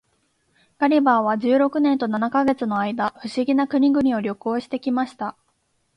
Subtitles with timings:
[0.79, 5.37] ガリバーは十六年と七ヵ月の間、不思議な国々を旅行して来ました。